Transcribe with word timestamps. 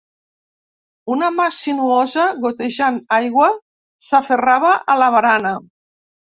Una 1.15 1.29
mà 1.35 1.45
sinuosa, 1.57 2.25
gotejant 2.47 2.99
aigua, 3.21 3.53
s'aferrava 4.09 4.75
a 4.97 5.01
la 5.05 5.15
barana. 5.21 5.57